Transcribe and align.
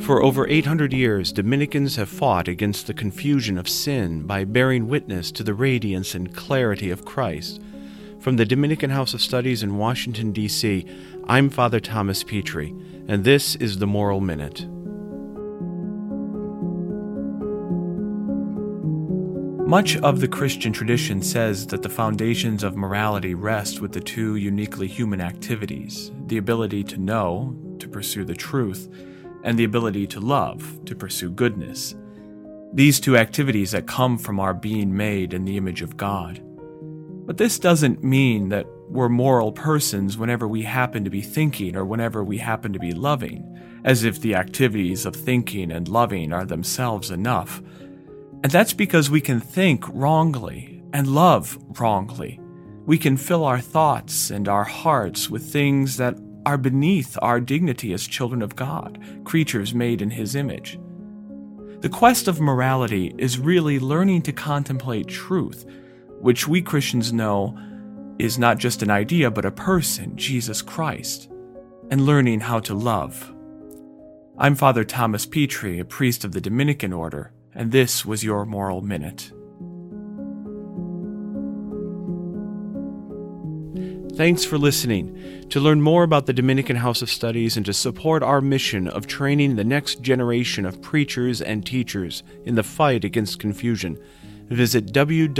For 0.00 0.22
over 0.22 0.48
800 0.48 0.94
years, 0.94 1.30
Dominicans 1.30 1.96
have 1.96 2.08
fought 2.08 2.48
against 2.48 2.86
the 2.86 2.94
confusion 2.94 3.58
of 3.58 3.68
sin 3.68 4.22
by 4.22 4.44
bearing 4.44 4.88
witness 4.88 5.30
to 5.32 5.44
the 5.44 5.54
radiance 5.54 6.14
and 6.14 6.34
clarity 6.34 6.90
of 6.90 7.04
Christ. 7.04 7.60
From 8.18 8.36
the 8.36 8.46
Dominican 8.46 8.90
House 8.90 9.12
of 9.12 9.20
Studies 9.20 9.62
in 9.62 9.76
Washington, 9.76 10.32
D.C., 10.32 10.86
I'm 11.28 11.50
Father 11.50 11.80
Thomas 11.80 12.24
Petri, 12.24 12.74
and 13.08 13.24
this 13.24 13.56
is 13.56 13.78
the 13.78 13.86
Moral 13.86 14.20
Minute. 14.20 14.66
Much 19.68 19.96
of 19.98 20.20
the 20.20 20.28
Christian 20.28 20.72
tradition 20.72 21.22
says 21.22 21.66
that 21.68 21.82
the 21.82 21.88
foundations 21.88 22.64
of 22.64 22.74
morality 22.74 23.34
rest 23.34 23.80
with 23.80 23.92
the 23.92 24.00
two 24.00 24.36
uniquely 24.36 24.88
human 24.88 25.20
activities 25.20 26.10
the 26.26 26.38
ability 26.38 26.82
to 26.84 26.98
know, 26.98 27.54
to 27.78 27.86
pursue 27.86 28.24
the 28.24 28.34
truth, 28.34 28.88
and 29.42 29.58
the 29.58 29.64
ability 29.64 30.06
to 30.08 30.20
love, 30.20 30.80
to 30.84 30.94
pursue 30.94 31.30
goodness. 31.30 31.94
These 32.72 33.00
two 33.00 33.16
activities 33.16 33.72
that 33.72 33.86
come 33.86 34.16
from 34.18 34.38
our 34.38 34.54
being 34.54 34.96
made 34.96 35.34
in 35.34 35.44
the 35.44 35.56
image 35.56 35.82
of 35.82 35.96
God. 35.96 36.40
But 37.26 37.36
this 37.36 37.58
doesn't 37.58 38.04
mean 38.04 38.48
that 38.50 38.66
we're 38.88 39.08
moral 39.08 39.52
persons 39.52 40.18
whenever 40.18 40.48
we 40.48 40.62
happen 40.62 41.04
to 41.04 41.10
be 41.10 41.22
thinking 41.22 41.76
or 41.76 41.84
whenever 41.84 42.24
we 42.24 42.38
happen 42.38 42.72
to 42.72 42.78
be 42.78 42.92
loving, 42.92 43.58
as 43.84 44.04
if 44.04 44.20
the 44.20 44.34
activities 44.34 45.06
of 45.06 45.14
thinking 45.14 45.70
and 45.70 45.88
loving 45.88 46.32
are 46.32 46.44
themselves 46.44 47.10
enough. 47.10 47.62
And 48.42 48.50
that's 48.50 48.72
because 48.72 49.10
we 49.10 49.20
can 49.20 49.40
think 49.40 49.84
wrongly 49.88 50.82
and 50.92 51.06
love 51.06 51.58
wrongly. 51.78 52.40
We 52.86 52.98
can 52.98 53.16
fill 53.16 53.44
our 53.44 53.60
thoughts 53.60 54.30
and 54.30 54.48
our 54.48 54.64
hearts 54.64 55.30
with 55.30 55.52
things 55.52 55.96
that 55.98 56.18
are 56.46 56.58
beneath 56.58 57.16
our 57.22 57.40
dignity 57.40 57.92
as 57.92 58.06
children 58.06 58.42
of 58.42 58.56
God, 58.56 58.98
creatures 59.24 59.74
made 59.74 60.02
in 60.02 60.10
His 60.10 60.34
image. 60.34 60.78
The 61.80 61.88
quest 61.88 62.28
of 62.28 62.40
morality 62.40 63.14
is 63.18 63.38
really 63.38 63.78
learning 63.78 64.22
to 64.22 64.32
contemplate 64.32 65.08
truth, 65.08 65.64
which 66.20 66.46
we 66.46 66.60
Christians 66.60 67.12
know 67.12 67.58
is 68.18 68.38
not 68.38 68.58
just 68.58 68.82
an 68.82 68.90
idea 68.90 69.30
but 69.30 69.44
a 69.44 69.50
person, 69.50 70.16
Jesus 70.16 70.62
Christ, 70.62 71.30
and 71.90 72.06
learning 72.06 72.40
how 72.40 72.60
to 72.60 72.74
love. 72.74 73.34
I'm 74.38 74.54
Father 74.54 74.84
Thomas 74.84 75.26
Petri, 75.26 75.78
a 75.78 75.84
priest 75.84 76.24
of 76.24 76.32
the 76.32 76.40
Dominican 76.40 76.92
Order 76.92 77.32
and 77.54 77.72
this 77.72 78.04
was 78.04 78.24
your 78.24 78.46
Moral 78.46 78.80
Minute. 78.80 79.32
Thanks 84.20 84.44
for 84.44 84.58
listening. 84.58 85.48
To 85.48 85.60
learn 85.60 85.80
more 85.80 86.02
about 86.02 86.26
the 86.26 86.34
Dominican 86.34 86.76
House 86.76 87.00
of 87.00 87.08
Studies 87.08 87.56
and 87.56 87.64
to 87.64 87.72
support 87.72 88.22
our 88.22 88.42
mission 88.42 88.86
of 88.86 89.06
training 89.06 89.56
the 89.56 89.64
next 89.64 90.02
generation 90.02 90.66
of 90.66 90.82
preachers 90.82 91.40
and 91.40 91.64
teachers 91.64 92.22
in 92.44 92.54
the 92.54 92.62
fight 92.62 93.02
against 93.02 93.40
confusion, 93.40 93.98
visit 94.50 94.92
www.dhs.edu. 94.92 95.30